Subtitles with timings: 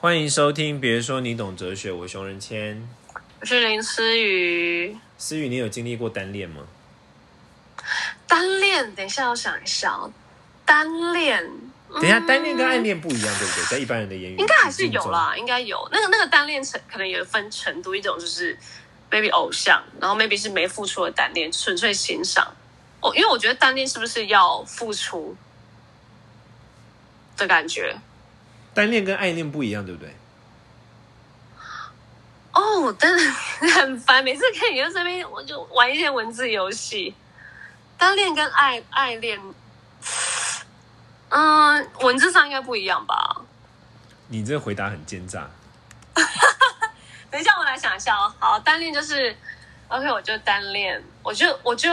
[0.00, 2.88] 欢迎收听，别说你懂哲学，我是熊仁谦。
[3.40, 4.96] 我是林思雨。
[5.18, 6.62] 思雨，你有经历过单恋吗？
[8.28, 10.12] 单恋，等一下，我想一下哦。
[10.64, 11.44] 单恋，
[11.92, 13.64] 等一下，单恋跟暗恋不一样，对不对？
[13.64, 15.88] 在一般人的言语，应该还是有啦，应该有。
[15.90, 18.56] 那个那个单恋程可能也分程度，一种就是
[19.10, 22.54] maybe 偶像，然后 maybe 是没付出的单恋，纯粹欣赏。
[23.00, 25.36] 哦，因为我觉得单恋是不是要付出
[27.36, 27.98] 的感觉？
[28.74, 30.14] 单恋跟爱恋不一样，对不对？
[32.52, 37.14] 哦，真的很烦，每次看你在这边，我就玩一些文字游戏。
[37.96, 39.40] 单恋跟爱爱恋，
[41.28, 43.42] 嗯，文字上应该不一样吧？
[44.28, 45.48] 你这回答很奸诈。
[47.30, 48.32] 等一下，我来想一下哦。
[48.38, 49.36] 好，单恋就是
[49.88, 51.92] ，OK，我就单恋，我就我就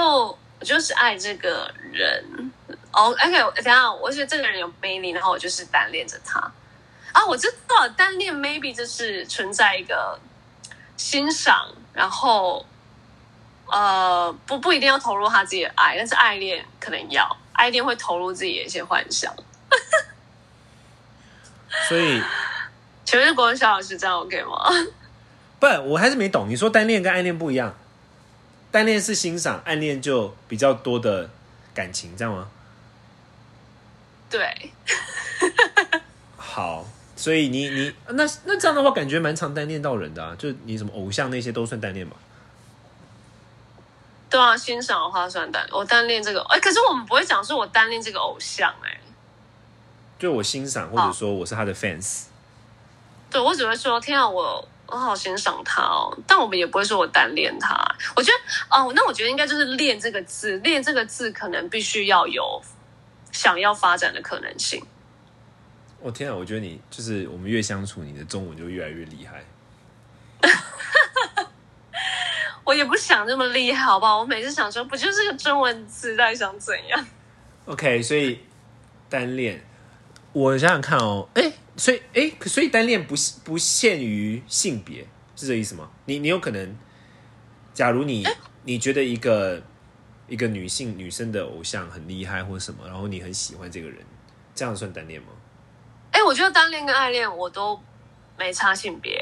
[0.60, 2.52] 我就是爱这个人。
[2.92, 6.52] 哦，OK，等下，我觉得这个人有魅力，然后我就是单恋着他。
[7.16, 10.20] 啊，我知道，单恋 maybe 就是存在一个
[10.98, 12.66] 欣赏，然后。
[13.68, 19.34] 呃，不不一定要投入他自己的爱，但是爱恋可能要，爱恋会投入自己的一些幻想。
[21.90, 22.22] 所以，
[23.04, 24.70] 请问国文小老师这样 OK 吗？
[25.60, 26.48] 不，我还是没懂。
[26.48, 27.76] 你说单恋跟暗恋不一样，
[28.70, 31.32] 单恋是欣赏，暗恋就比较多的
[31.74, 32.48] 感情，这样吗？
[34.30, 34.72] 对。
[36.38, 42.16] 好，所以你你那那这样的话，感觉蛮常单恋到人的啊，就你什么偶像那些都算单恋吧？
[44.30, 49.00] 对啊，欣赏的话算单，我单恋这个，哎，可是我们不会讲说我单恋这个偶像，哎，
[50.20, 52.24] 就我欣赏或者说我是他的 fans，
[53.30, 57.74] 对我只会说天啊，我我好欣赏他哦，但我们也不会说我单恋他。
[58.16, 62.62] 我觉得哦，那我觉得应该就是“恋”这个字，“恋”这个字可能必须要有
[63.32, 64.86] 想要发展的可能性。
[66.06, 69.44] 我天啊，我觉得你就是我们越相处，你的中文就越来越厉害。
[72.64, 74.20] 我也不想那么厉害，好不好？
[74.20, 77.08] 我每次想说，不就是个中文词，在想怎样
[77.66, 78.40] ？OK，所以
[79.10, 79.66] 单恋，
[80.32, 85.90] 我想想看哦，哎，所以哎，所以单恋不不限于性别，是这意思吗？
[86.06, 86.78] 你你有可能，
[87.74, 88.24] 假如你
[88.64, 89.60] 你觉得一个
[90.28, 94.06] 一个女性女生的偶像很厉害或者什么，然后你很喜欢这个人，
[94.54, 95.30] 这样算单恋吗？
[96.16, 97.78] 哎，我觉得单恋跟爱恋我都
[98.38, 99.22] 没差性别。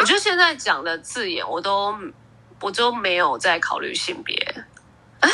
[0.00, 1.96] 我觉得现在讲的字眼，我都
[2.60, 4.34] 我都没有在考虑性别，
[5.20, 5.30] 哎，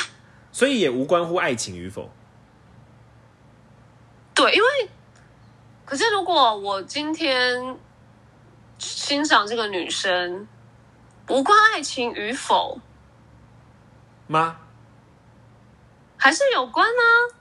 [0.53, 2.11] 所以也无关乎爱情与否。
[4.35, 4.91] 对，因为
[5.87, 7.79] 可是如果我今天
[8.77, 10.47] 欣赏这个女生，
[11.31, 12.79] 无关爱情与否
[14.27, 14.59] 吗？
[16.19, 17.35] 还是有关呢？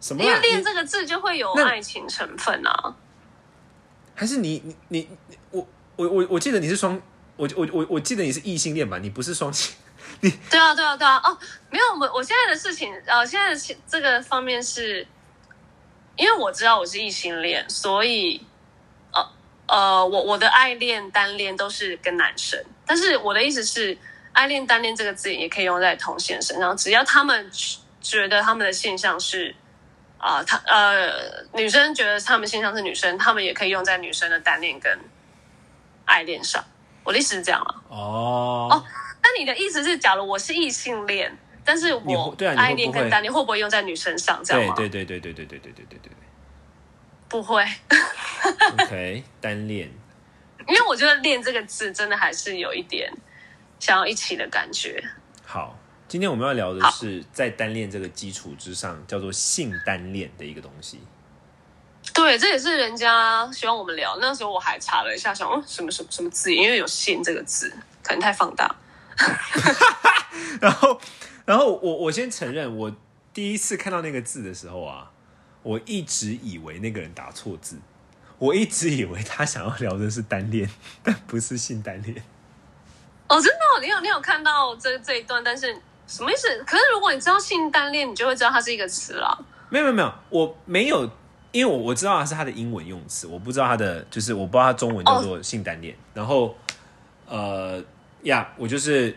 [0.00, 0.22] 什么？
[0.22, 2.94] 因为“恋”这个字就会有爱情成分啊？
[4.14, 5.08] 还是你你你
[5.50, 5.66] 我？
[5.96, 6.98] 我我我记得你是双，
[7.36, 8.96] 我我我我记得你是异性恋吧？
[8.96, 9.74] 你不是双性，
[10.20, 11.36] 你 对啊对啊对啊哦，
[11.68, 15.06] 没有我我现在的事情呃，现在的这个方面是，
[16.16, 18.40] 因为我知道我是异性恋，所以
[19.12, 19.30] 呃
[19.68, 23.98] 呃，我我的爱恋单恋都是跟男生，但是我的意思是，
[24.32, 27.50] 爱恋单恋这个字也可以用在同性身上，只要他们
[28.00, 29.54] 觉得他们的现象是
[30.20, 31.10] 啊，他呃
[31.54, 34.98] 女生觉得他们现象是女生，他们也可以用在女生的单恋跟。
[36.06, 36.64] 爱恋上，
[37.04, 37.70] 我的意思是这样啊。
[37.88, 38.84] 哦哦，
[39.22, 41.32] 那你的意思是，假如我是异性恋，
[41.64, 44.42] 但是我爱恋跟单恋会不会用在女生上？
[44.42, 44.74] 这样吗？
[44.74, 46.12] 对对对对对对对对对对对，
[47.28, 47.64] 不会。
[48.72, 49.88] OK，单恋，
[50.66, 53.12] 因为我觉得“恋”这个字真的还是有一点
[53.78, 55.00] 想要一起的感觉。
[55.46, 55.78] 好，
[56.10, 60.98] 今天我们要聊的是在单恋这个基础之上，叫做性单恋的一个东西。
[62.12, 64.18] 对，这也是人家希望我们聊。
[64.20, 67.72] 那时候我还查了一下，想哦，什么什么什么字，因为有“性”这个字，
[68.02, 68.74] 可能太放大。
[70.60, 71.00] 然后，
[71.46, 72.92] 然后我我先承认，我
[73.32, 75.12] 第一次看到那个字的时候啊，
[75.62, 77.78] 我一直以为那个人打错字，
[78.38, 80.68] 我一直以为他想要聊的是单恋，
[81.04, 82.20] 但不是性单恋。
[83.28, 85.44] 哦，真的，你有你有看到这这一段？
[85.44, 85.80] 但是
[86.10, 86.48] 什么意思？
[86.66, 89.46] 可是如果你知道性单恋，你就会知道它是一个词了。
[89.70, 91.08] 没有没有没有，我没有。
[91.52, 95.96] 因为我我知道它是它的英文用词，我不知道它的就是我不知道它中文叫做性单恋。
[96.14, 96.54] 然后，
[97.26, 97.82] 呃
[98.22, 99.16] 呀，我就是，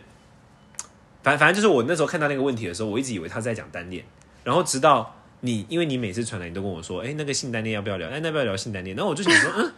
[1.21, 4.03] 反反正就是我那时候看到那个问题的时候，我一直以为他在讲单恋。
[4.43, 8.09] 然后直到你，因为你每次传来，你都跟我说，哎，那个性单恋要不要聊？
[8.09, 8.95] 哎，要不要聊性单恋？
[8.95, 9.71] 然后我就想说，嗯，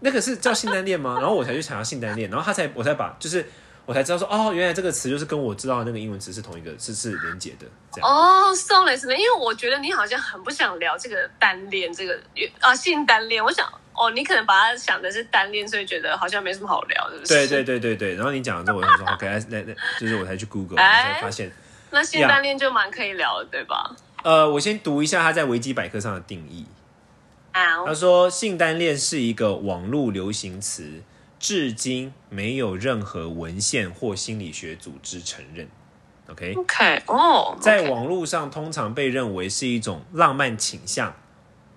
[0.00, 1.16] 那个是叫性单恋吗？
[1.20, 3.46] 然后我才去想要性单恋，然后他才我才把就是。
[3.86, 7.66] 我才知道说哦，原来这个词就是跟我知道的那个英文词是同一个，是是连结的。
[7.92, 12.18] 这样哦，sorry，因为我觉得你好像很不想聊这个单恋，这个
[12.60, 13.44] 啊性单恋。
[13.44, 17.34] 我想哦，你可能把它想的是单恋，所以觉得好像没什么好聊，是不是？
[17.34, 18.14] 对对对对对。
[18.14, 21.50] 然后你讲了之后，我 想说，OK，那那，就是我才去 Google，才发现，
[21.90, 23.96] 那性单恋就蛮可以聊的，对吧？
[24.22, 26.66] 呃，我先读一下他在维基百科上的定义。
[27.52, 31.02] 啊，他说，性单恋是一个网络流行词，
[31.40, 35.66] 至今没有任何文献或心理学组织承认。
[36.28, 41.16] OK，OK，哦，在网络上通常被认为是一种浪漫倾向，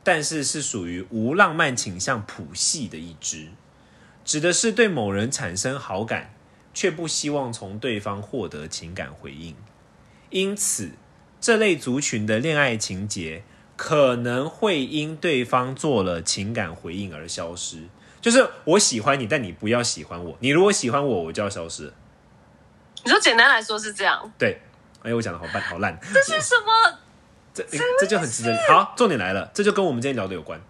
[0.03, 3.47] 但是是属于无浪漫倾向谱系的一支，
[4.25, 6.35] 指的是对某人产生好感，
[6.73, 9.55] 却不希望从对方获得情感回应。
[10.29, 10.91] 因此，
[11.39, 13.43] 这类族群的恋爱情节
[13.77, 17.83] 可能会因对方做了情感回应而消失。
[18.23, 20.37] 就是我喜欢你，但你不要喜欢我。
[20.39, 21.91] 你如果喜欢我，我就要消失。
[23.03, 24.61] 你说简单来说是这样，对，
[25.01, 25.99] 哎，我讲的好烂，好烂。
[26.01, 26.99] 这是什么？
[27.53, 27.65] 这
[27.99, 28.57] 这就很值得。
[28.69, 30.61] 好，重点来了，这就跟我们今天聊的有关。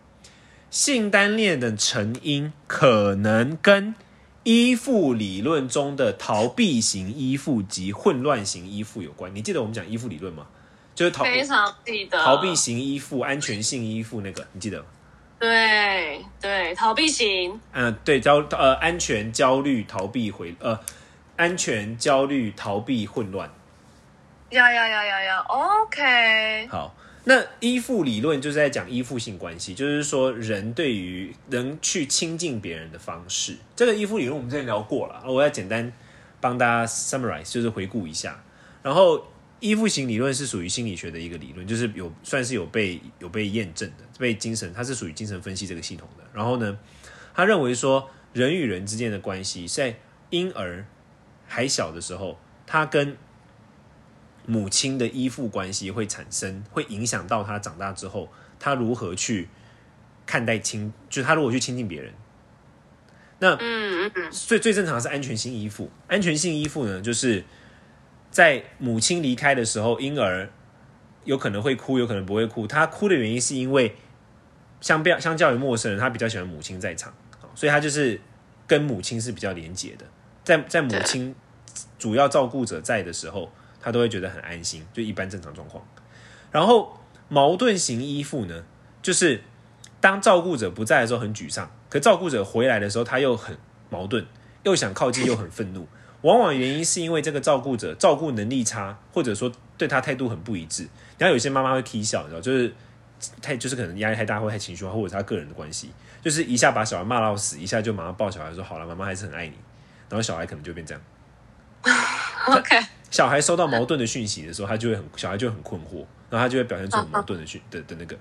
[0.71, 3.93] 性单恋的成因可能跟
[4.41, 9.33] 依附理论中的逃避型依附及混乱型依附有关。
[9.35, 10.47] 你记得我们讲依附理论吗？
[10.95, 14.85] 就是逃非常记得逃避型依附、安全性依附那个，你记得吗？
[15.43, 20.79] 对对，逃避型，嗯、对，焦呃安全、焦虑、逃避回呃
[21.35, 23.51] 安全、焦虑、逃避、混乱。
[24.51, 26.95] 呀呀呀呀呀，OK，好，
[27.25, 33.57] 那依附理论就是在讲依附性关系，就是说人对于能去亲近别人的方式。
[33.75, 35.91] 这个依附理论我们之前聊过了，我要简单
[36.39, 38.41] 帮大家 summarize，就是回顾一下。
[38.81, 39.27] 然后
[39.63, 46.23] 依附型理论是属于心理学的一个理论，就是有算是有被有被验证的，被精神它是属于精神分析这个系统的。
[46.33, 46.77] 然后呢，
[47.33, 49.95] 他认为说人与人之间的关系在
[50.31, 50.85] 婴儿
[51.47, 52.37] 还小的时候，
[52.67, 53.15] 他跟
[54.45, 58.29] 母亲的依附关系会产生，会影响到他长大之后，
[58.59, 59.47] 他如何去
[60.25, 62.13] 看待亲，就他如何去亲近别人。
[63.39, 65.89] 那嗯嗯嗯，最最正常的是安全性依附。
[66.09, 67.45] 安全性依附呢，就是
[68.33, 70.49] 在母亲离开的时候，婴儿
[71.23, 72.65] 有可能会哭，有可能不会哭。
[72.65, 73.95] 他哭的原因是因为
[74.81, 77.13] 相比相较于陌生人，他比较喜欢母亲在场，
[77.53, 78.19] 所以他就是
[78.65, 80.05] 跟母亲是比较连结的。
[80.43, 81.35] 在在母亲
[81.99, 85.85] 主要照顾者在的时候，他都会觉得很安心，就一般正常状况。
[86.51, 86.99] 然后
[87.29, 88.63] 矛盾型依附呢，
[89.03, 89.43] 就是
[90.01, 93.55] 当照顾者不在的时候很沮丧，可照顾者回来的时候他又很
[93.91, 94.25] 矛盾，
[94.63, 95.87] 又想靠近又很愤怒。
[96.23, 100.87] 往往原因是因为这个照顾者照顾能力差，或者说对他态度很不一致。
[101.17, 102.73] 然后有些妈妈会踢笑，你知道，就是
[103.41, 105.91] 太就是可能压力太大，或太情绪化，或者是他个人的关系，
[106.21, 109.53] 就是一下把小孩骂到死，一下就马上抱小孩说好了，妈妈还是很爱你。
[110.09, 111.01] 然后小孩可能就变这样。
[112.47, 112.79] OK，
[113.09, 118.17] 小孩收到矛盾的讯息的时候，他就会很小孩就会很困惑，然后他就会表现出很矛盾的讯的的那个。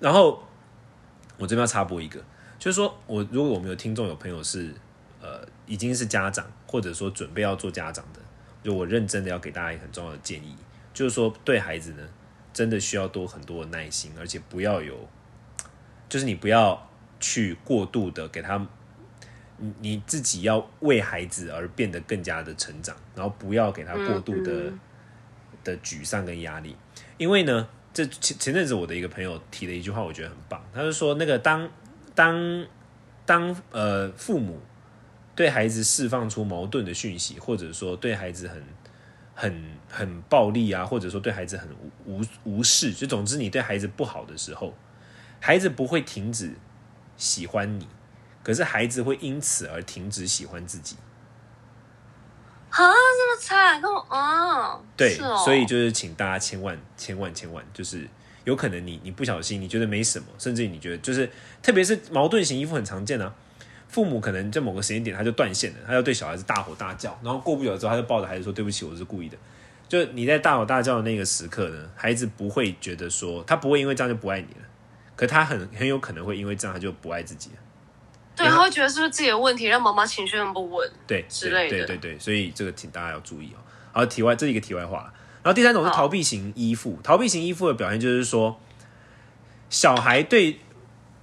[0.00, 0.42] 然后
[1.38, 2.20] 我这边要插播一个，
[2.58, 4.74] 就是说我如果我们有听众有朋友是
[5.20, 8.20] 呃已经是家长，或者说准备要做家长的，
[8.62, 10.54] 就我认真的要给大家一个很重要的建议，
[10.92, 12.06] 就是说对孩子呢
[12.52, 15.08] 真的需要多很多的耐心，而且不要有，
[16.10, 18.58] 就是你不要去过度的给他
[19.56, 24.80] 你你自己要为孩子而变得更加的成长，然后不要给他过度的、嗯
[25.64, 26.76] 的沮丧跟压力，
[27.16, 31.70] 因为呢，这前前阵子我的一个朋友提了一句话，我觉得很棒，他就说那个当
[32.16, 32.66] 当
[33.24, 34.58] 当呃父母
[35.42, 38.62] 对孩子释放出矛盾的讯息，或者说对孩子很
[39.34, 41.68] 很很暴力啊，或者说对孩子很
[42.06, 44.72] 无无无视，就总之你对孩子不好的时候，
[45.40, 46.54] 孩子不会停止
[47.16, 47.88] 喜欢你，
[48.44, 50.94] 可是孩子会因此而停止喜欢自己。
[52.70, 58.08] 啊，这么惨，跟我啊，对，哦、所以就是请大家千万千万千万，就是
[58.44, 61.28] 有可能你你不小心，你觉得没什么，甚至你觉得就是，
[61.60, 63.34] 特别是矛盾型衣服很常见啊。
[63.92, 69.36] 父母可能在某个时间点他就断线了，他就对小孩子大吼大叫，然后过不久之后他就抱着孩子说：“对不起，我是故意的。”
[69.86, 74.66] 就你在大吼大叫的那个时刻呢，孩子不会觉得说他不会因为这样就不爱你了，
[75.14, 77.56] 可他很很有可能会因为这样他就不爱自己了。
[78.34, 80.90] 对，他会觉得是不是自己的问题，让妈妈情绪很不稳。
[81.06, 83.60] 对之类的对对对对，所以这个请大家要注意哦。
[83.92, 85.12] 好，题外这是一个题外话。
[85.42, 88.58] 然后第三种是逃避型依附，逃避型依附的表现就是说，
[89.68, 90.60] 小孩对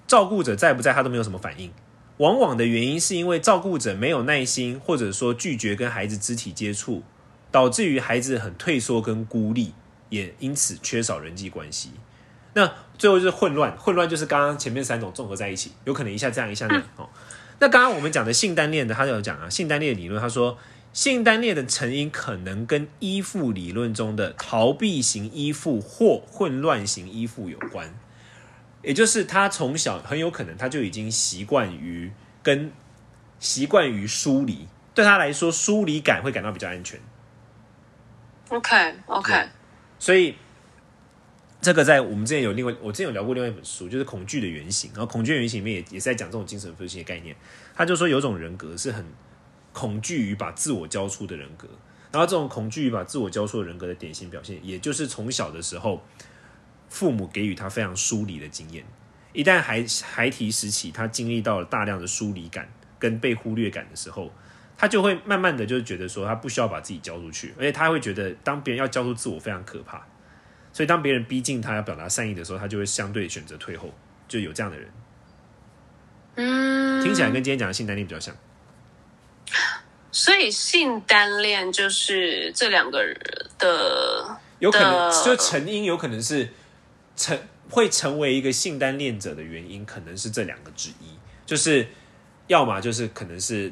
[0.06, 1.72] 照顾者在不在他都没有什么反应，
[2.20, 7.02] 往往的原因是因为照顾者没有耐心，或者说拒绝跟孩子肢体接触，
[7.50, 9.74] 导致于孩子很退缩跟孤立，
[10.10, 11.92] 也因此缺少人际关系。
[12.56, 17.08] 那最后就是混乱，混乱就是刚刚前面三种综合在一起，有可能一下这样一下那、哦。
[17.60, 20.58] 那刚刚我们讲的性单恋的，他有讲啊，性单恋理论，他说
[20.92, 27.98] 性单恋的成因可能跟依附理论中的逃避型依附或混乱型依附有关。
[28.82, 32.72] 也就是他从小很有可能他就已经习惯于跟
[33.40, 37.00] 习惯于疏离，对他来说疏离感会感到比较安全。
[38.50, 39.50] OK OK，
[40.00, 40.36] 所以
[41.62, 47.36] 这个在我们之前有另外，我之前有聊过另外一本书，就是《恐惧的原型》，然后《恐惧的原型》里面也也是在讲这种精神分析的概念。
[47.76, 49.06] 他就说有种人格是很
[49.72, 51.68] 恐惧于把自我交出的人格，
[52.12, 56.02] 然后这种恐惧于把自我交出的人格的典型表现，也就是从小的时候
[56.90, 58.84] 父母给予他非常疏离的经验。
[59.32, 62.68] 一旦孩孩提时期，他经历到了大量的疏离感
[62.98, 64.34] 跟被忽略感的时候，
[64.76, 70.06] 他就会慢慢的就觉得说，他不需要把自己交出去，而且他会觉得，当别人要交出自我非常可怕，
[70.74, 73.94] 所以当别人逼近他要表达善意的时候，他就会相对选择退后，
[74.28, 74.90] 就有这样的人，
[76.36, 78.36] 嗯，听起来跟今天讲的性单恋比较像。
[80.12, 83.16] 所以性单恋就是这两个人
[83.60, 86.50] 的有可能就成因有可能是
[87.20, 87.38] 成
[87.70, 91.86] 会成为一个性单恋者的原因，可能是这两个之一，就是
[92.48, 93.72] 要么就是可能是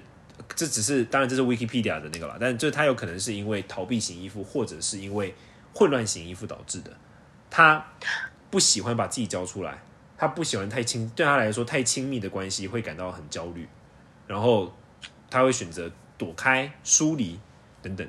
[0.54, 5.34] 这只是当然这是 Wikipedia 的那个啦，但就是他有可能是因为逃避型依附，或者是因为
[5.74, 6.92] 混乱型依附导致的，
[7.50, 7.88] 他
[8.52, 9.82] 不喜欢把自己交出来，
[10.18, 13.66] 他不喜欢太亲，对他来说太亲密的关系会感到很焦虑，
[14.28, 14.76] 然后
[15.30, 17.40] 他会选择躲开、疏离
[17.82, 18.06] 等等。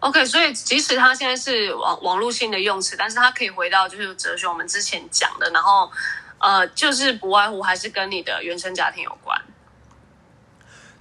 [0.00, 5.90] OK，所以即使他现在是网网络性的用词，但是他可以回到就是哲学我们之前讲的，然后
[6.38, 9.40] 呃，就是不外乎还是跟你的原生家庭有关。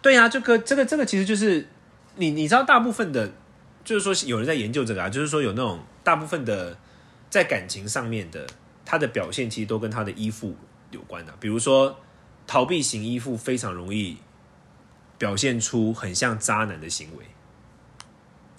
[0.02, 1.68] 对呀、这个这个这个其实就是
[2.16, 3.32] 你你知道，大部分的，
[3.84, 6.78] 就是说有人在研究这个啊，就是说有那种大部分的
[7.30, 8.48] 在感情上面的，
[8.86, 10.56] 他的表现其实都跟他的依附
[10.92, 12.00] 有关的、比如说
[12.48, 14.18] 逃避型依附非常容易
[15.18, 17.25] 表现出很像渣男的行为，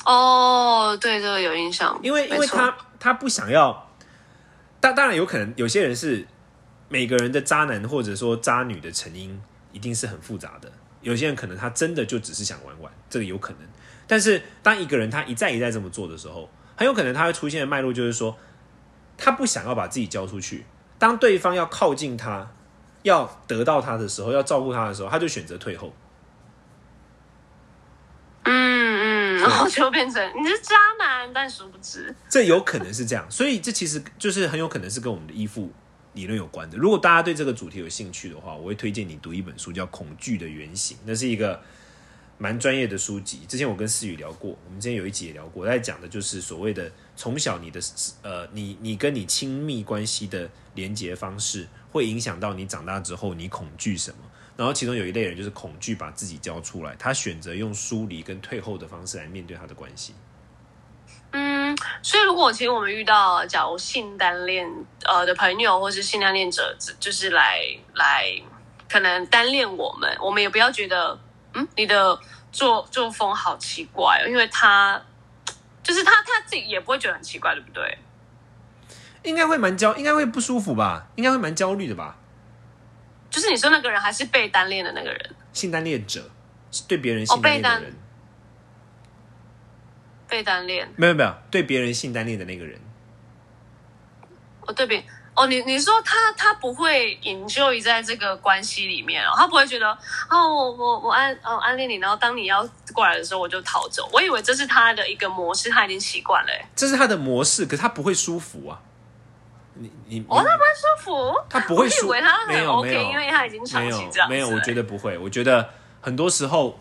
[0.07, 3.91] 哦，对，这个有印象，因为因为他他不想要，
[4.81, 6.25] 当当然有可能有些人是
[6.89, 10.71] 每个人的渣男或者说渣女的成因一定是很复杂的，
[11.01, 13.63] 有些人可能他真的就只是想玩玩，这个有可能。
[14.07, 18.37] 但是当一个人他一再一再这么做的时候，很有可能他会出现的脉络就是说，
[19.19, 20.65] 他不想要把自己交出去，
[21.01, 22.49] 当对方要靠近他、
[23.03, 25.93] 要得到他的时候、要照顾他的时候，他就选择退后。
[28.45, 35.73] 嗯嗯，然后就变成你是渣男，但殊不知，这有可能是这样，所以这其实就是很有可能是跟我们的依附
[36.13, 36.77] 理论有关的。
[36.77, 41.61] 如果大家对这个主题有兴趣的话，我会推荐你读一本书，叫《恐惧的原型》，那是一个
[42.39, 43.41] 蛮专业的书籍。
[43.49, 47.81] 之前我跟思雨聊过，我们之前有一集也聊过，在讲的就是所谓的从小你的
[48.23, 54.19] 呃，你你跟你亲密关系的连接方式，会影响到你长大之后你恐惧什么。
[54.57, 60.15] 然后其中有一类人就是恐惧把自己交出来，他选择用疏离跟退后的方式来面对他的关系。
[61.33, 64.67] 嗯，所以如果其实我们遇到假如性单恋
[65.05, 67.61] 呃的朋友，或是性单恋者，就是来
[67.95, 68.33] 来
[68.89, 71.19] 可能单恋我们，我们也不要觉得
[71.53, 72.19] 嗯你的
[72.51, 75.03] 作作风好奇怪、哦，因为他
[75.83, 77.99] 就是他他自己也不会觉得很奇怪，对不对？
[79.25, 81.09] 应该会蛮焦，应该会不舒服吧？
[81.17, 82.17] 应该会蛮焦虑的吧？
[83.37, 86.31] 就是你说那个人还是被单恋的那个人，性单恋者
[86.73, 87.97] 是对别人性单恋的哦被人，
[90.27, 92.81] 被单恋，没有没有对别人性单恋的那个人，
[94.63, 99.87] 哦对比哦，你你说他他不会 enjoy 在这个关系里面哦，他不会觉得
[100.31, 106.67] 哦我我我暗哦暗恋你，然后当你要过来的时候我就逃走，我以为这是他的一个模式，他已经习惯了欸。
[106.75, 108.81] 这是他的模式，可是他不会舒服啊。
[109.79, 115.17] 你你哦，你他蛮舒服，他不会舒为他很没有 OK，没有因为他已经长期这样子有没有，我觉得得不会。
[115.19, 115.69] 我觉得
[116.01, 116.79] 很多时候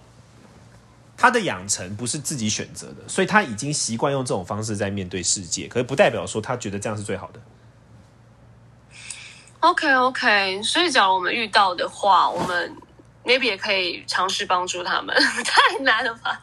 [1.17, 7.39] 他的养成不是自己选择的，所以他已经习惯用这种方式在面对世界，可是不代表说他觉得这样是最好的。
[9.61, 12.75] OK OK，所以假如我们遇到的话，我们
[13.23, 16.41] maybe 也可以尝试帮助他们， 太难了吧？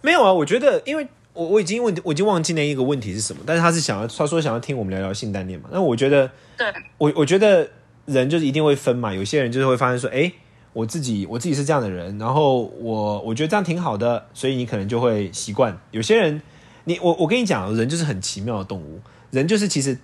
[0.00, 5.70] 没有啊，我觉得，因为我我已经问，我已经忘记那一个问题是什么，但是他是想要，他说想要听我们聊聊性单恋嘛。
[5.72, 6.66] 那我觉得，对，
[6.98, 7.68] 我我觉得
[8.06, 10.30] 人就是一定会分嘛，有些人就是会发现说，哎、
[10.72, 15.78] 我自己我自己是这样的人，然后我我觉得这样挺好的，所以你可能就会习惯。
[15.90, 16.42] 有些人，
[16.84, 19.96] 你我我跟你讲，人就是很奇妙的动物，人就是其实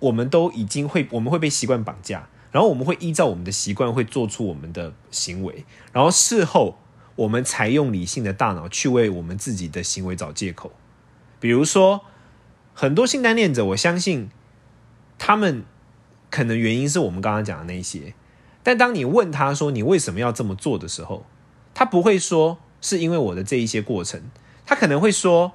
[0.00, 6.76] 我们都已经会，我们会被习惯绑架，然后我们会依照我们的习惯会做出我们的行为，然后事后
[7.16, 10.72] 我们才用理性的大脑去为我们自己的行为找借口。
[11.38, 12.02] 比如说，
[12.72, 14.30] 很多性单恋者，我相信
[15.18, 15.64] 他们
[16.30, 18.14] 可能原因是我们刚刚讲的那些，
[18.62, 21.24] 但当你问他说你为什么要这么做的时候，
[21.74, 24.22] 他不会说是因为我的这一些过程，
[24.66, 25.52] 他可能会说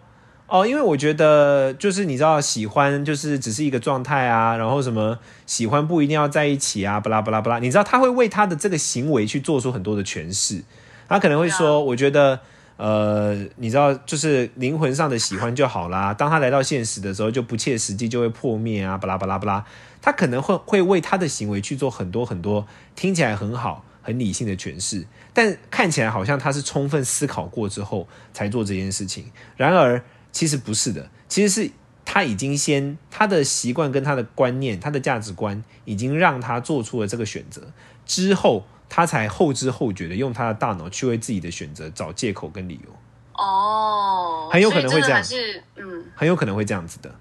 [0.47, 7.59] 哦，因为我觉得就是你知道，喜欢就是只是一个状态啊，然后什么喜欢不一定要在一起啊，巴拉巴拉巴拉。
[7.59, 10.63] 你知道他会为他的这个行为去做出很多的诠释，
[11.09, 12.39] 他可能会说，我觉得
[12.77, 16.13] 呃，你知道，就是灵魂上的喜欢就好啦。
[16.13, 19.65] 当他来到现实的时候，就不切实际，就会破灭啊，巴拉巴拉巴拉。
[20.01, 29.25] 他可能会会为他的行为去做很多很多听起来很好、很理性的诠释，但看起来好像他是充分思考过之后才做这件事情。
[29.57, 30.01] 然而。
[30.31, 31.71] 其实不是的，其实是
[32.05, 37.73] 他已经先他的习惯跟他的观念、他的价值观已经让他做出了这个选择，
[38.05, 42.91] 之后他才后知后觉的用他的大脑去为自己的选择找借口跟理由。
[43.33, 47.13] 哦，很有可能会这样，是嗯，很有可能会这样子的。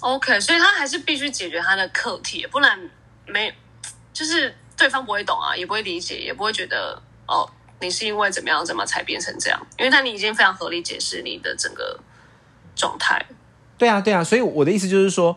[0.00, 2.78] OK，所以他还是必须解决他的课题，不然
[3.26, 3.52] 没
[4.12, 7.48] 就是对方不会懂啊，也不会理解，也不会觉得哦，
[7.80, 9.66] 你是因为怎么样怎么才变成这样？
[9.78, 11.98] 因为他你已经非常合理解释你的整个。
[12.74, 13.22] 状态，
[13.76, 15.36] 对啊，对啊，所以我的意思就是说，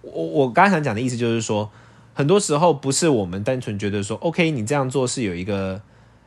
[0.00, 1.70] 我我刚才想讲的意思就是说，
[2.14, 5.80] 很多时候不是我们单纯觉得说，OK，你这样做是有一个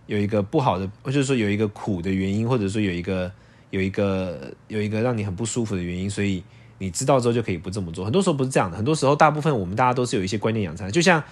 [0.06, 3.32] 有一个不好的，或者说有一个苦的原因，或者说有一个
[3.70, 6.44] 有一个有一个让你很不舒服的原因，所以
[6.78, 8.06] 你知道之后就可以不这么做。
[8.06, 11.24] 很多时候不是这样的，很多时候大部分我们大家都是有一些观念养成，就像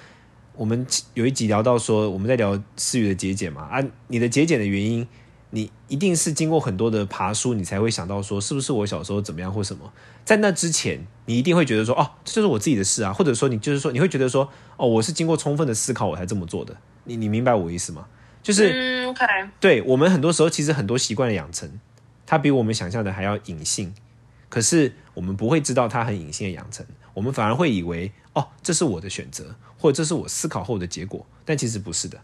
[0.55, 5.05] 我们有一集聊到说，我们在聊思雨的节俭嘛，啊，你的节俭的原因。
[5.55, 9.89] 你一定是经过很多的爬书，你才会想到说，是不是我小时候怎么样或什么？
[10.25, 16.75] 在那之前，你一定会觉得说，哦，这就是我自己的事啊，或者说你就是说，你会觉得说，哦，我是经过充分的思考我才这么做的。
[17.05, 18.05] 你你明白我意思吗？
[18.43, 19.15] 就是，
[19.61, 21.79] 对我们很多时候其实很多习惯的养成，
[22.25, 23.93] 它比我们想象的还要隐性，
[24.49, 32.19] 可是我们不会知道它很隐性的养成，我们反而会以为，哦，这是我的选择，或者这是我思考后的结果，但其实不是的。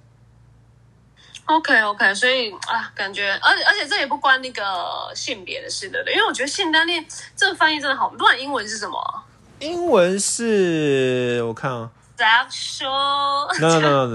[1.46, 7.06] OK OK，所以啊，感觉，而且而且这也不关那个性别的事对不对，因为我觉得性单恋
[7.36, 8.40] 这个翻译真的好乱。
[8.40, 9.24] 英文是什么？
[9.60, 13.48] 英文是我看啊，sexual。
[13.60, 14.06] No no no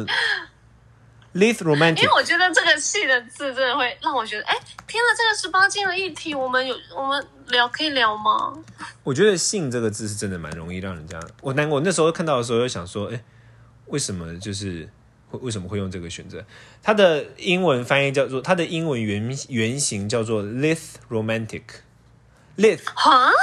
[1.34, 2.02] no，least romantic。
[2.02, 8.56] 因为我觉得这个戏的字真的会让我觉得，哎，天呐，这个十八禁的议题，我们有我们聊可以聊吗？
[9.04, 11.80] 我觉得“性”这个字是真的蛮容易让人家我难我。
[11.80, 13.22] 那时候看到的时候，就想说，哎，
[13.86, 14.88] 为什么就是？
[15.32, 16.44] 为什么会用这个选择？
[16.82, 21.62] 它的英文翻译叫做，它的英文原原型叫做 “lith romantic”。
[22.56, 22.80] lith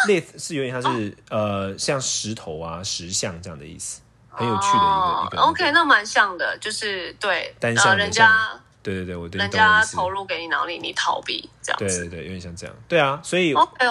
[0.08, 5.38] lith 是有点像是呃像石头啊石像这样的意思，很有趣的一个一个。
[5.44, 11.78] OK，那蛮像的，就是对单向人家对对对，我人家投入给你脑里，你逃避这样。
[11.78, 12.76] 对对对，有点像这样。
[12.88, 13.86] 对啊，所以 OK，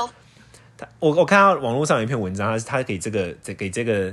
[0.77, 4.11] 他我我看到网络上有一篇文章，他他给这个给这个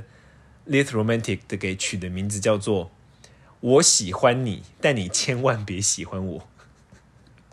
[0.68, 2.88] lith romantic 的给取的名字叫做。
[3.60, 6.48] 我喜欢你，但你千万别喜欢我。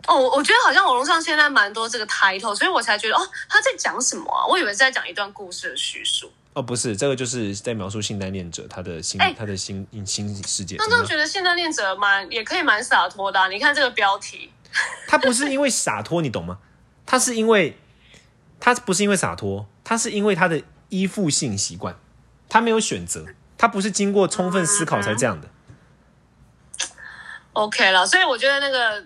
[0.06, 4.46] 哦，我觉得好像网络上现在蛮多这个 title，所以我才觉得哦，他在讲什么啊？
[4.46, 6.32] 我以为是在讲一段故事的叙述。
[6.54, 10.76] 哦，不是，这个就是在描述性单恋者他的心，他的心心世界。
[10.78, 13.48] 那这样觉得性单恋者蛮也可以蛮洒脱的。
[13.50, 14.50] 你看这个标题，
[15.06, 16.58] 他不是因为洒脱，你懂吗？
[17.04, 17.76] 他是因为
[18.58, 21.94] 他不是因为洒脱，他是因为他的依附性习惯，
[22.48, 23.26] 他没有选择，
[23.58, 25.50] 他不是经过充分思考才这样的。
[27.58, 29.04] OK 了，所以我觉得那个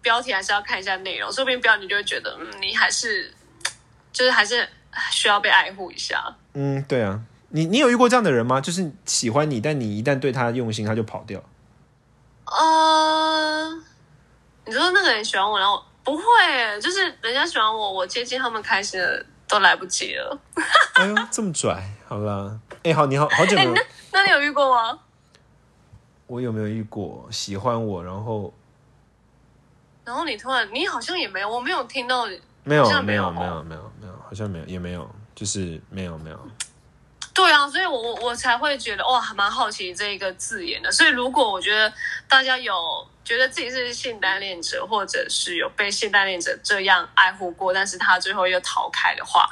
[0.00, 3.34] 标题还是要看一下内容，说不定标题就会觉得，嗯，你还是
[4.12, 4.68] 就是还是
[5.10, 6.32] 需要被爱护一下。
[6.54, 8.60] 嗯，对啊，你你有遇过这样的人吗？
[8.60, 11.42] 就是喜欢你，但你一旦对他用心，他就跑掉。
[12.46, 13.74] 呃，
[14.66, 16.22] 你说那个人喜欢我，然后不会，
[16.80, 20.38] 就是人家喜欢我，我接近他们开心的都来不及了。
[20.94, 23.74] 哎呦，这么拽，好啦，哎，好，你好好久没有，
[24.12, 24.98] 那你有遇过吗？
[26.30, 28.54] 我有没有遇过喜欢我，然后，
[30.04, 32.24] 然后你突然，你好像也没有，我没有听到，
[32.62, 36.38] 没有，没有，没有，没有，没有，好像没有，也没有，就是没有，没有。
[37.34, 40.92] 对啊，所以我我我才会觉得哇，蛮好奇这一个字眼的。
[40.92, 41.92] 所以如果我觉得
[42.28, 42.72] 大家有
[43.24, 49.48] 觉得自己是性单恋者，或者是有被性单恋者这样爱护过，但是他最后又逃开的话，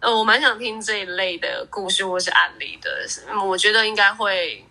[0.00, 2.90] 呃，我蛮想听这一类的故事或是案例的。
[3.46, 4.62] 我觉得应该会。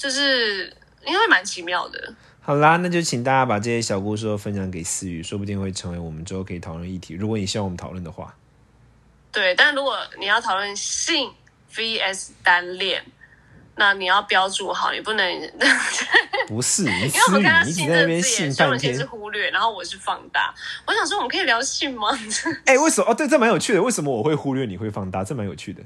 [0.00, 2.14] 就是应该蛮奇妙的。
[2.40, 7.12] 好啦，那就请大家把这些小故事都分享给思雨，说不定会成为我们之后可以讨论议题。
[7.12, 8.34] 如果你希望我们讨论的话，
[9.30, 9.54] 对。
[9.54, 11.30] 但如果你要讨论性
[11.70, 13.04] vs 单恋，
[13.76, 15.52] 那你要标注好，你不能
[16.48, 20.54] 不是，因为我看性这边性半天是忽略，然后我是放大。
[20.86, 22.08] 我想说，我们可以聊性吗？
[22.64, 23.10] 哎，为什么？
[23.10, 23.82] 哦，对，这蛮有趣的。
[23.82, 24.64] 为什么我会忽略？
[24.64, 25.22] 你会放大？
[25.22, 25.82] 这蛮有趣的。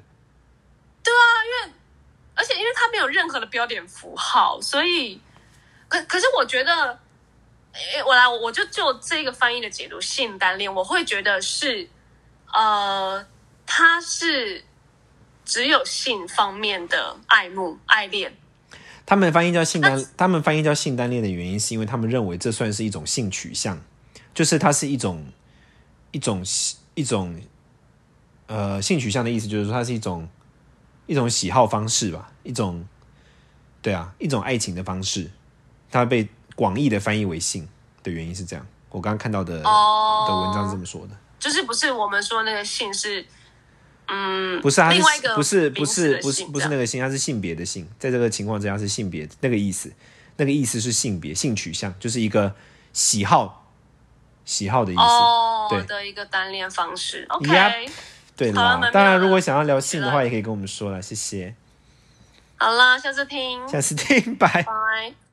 [1.03, 1.75] 对啊，因为。
[2.37, 5.21] 而且因为它没有任何的标点符号，所以，
[5.89, 6.99] 可可是我觉得，
[7.73, 11.89] 诶我来我就就这个翻译的解读，性单恋，我会觉得是
[12.53, 13.25] 呃，
[13.65, 14.65] 他是
[15.45, 18.37] 只有性方面的爱慕、爱恋。
[19.07, 23.79] 他们翻译叫性单，他们翻译叫性单恋的原因，是因为他们认为这算是一种性取向，
[24.33, 25.27] 就是它是一种
[26.11, 26.43] 一种
[26.95, 27.41] 一种
[28.47, 30.27] 呃性取向的意思，就是说它是一种
[31.07, 32.83] 一种喜好方式吧，一种
[33.85, 35.31] 对啊，一种爱情的方式，
[35.91, 37.69] 它被广义的翻译为性
[38.03, 38.67] 的原因是这样。
[38.89, 43.27] 我刚刚看到的的文章是这么说的，就是不是我们说那个性是。
[44.07, 49.91] 嗯，不是啊，另外一个不是不是不是是不是那个性，它是性别的性，在这个情况之下是性别那个意思，
[50.37, 52.55] 那个意思是性别性取向，就是一个
[52.93, 53.67] 喜好
[54.45, 57.25] 喜好的意思，哦对的一个单恋方式。
[57.31, 57.89] OK，Yep
[58.37, 58.81] 对好啦蛮。
[58.81, 61.55] 妙的当然，如果想要聊性的话，也可以跟我们说了，谢谢，
[62.57, 64.63] 好啦，下次听，下次听，拜。
[64.63, 65.24] 拜。